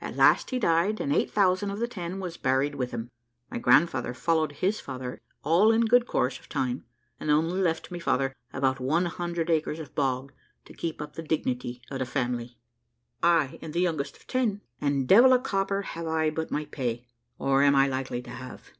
[0.00, 3.10] At last he died, and eight thousand of the ten was buried with him.
[3.50, 6.86] My grandfather followed his father all in good course of time,
[7.20, 10.32] and only left my father about one hundred acres of bog
[10.64, 12.56] to keep up the dignity of the family.
[13.22, 17.06] I am the youngest of ten, and devil a copper have I but my pay,
[17.38, 18.70] or am I likely to have.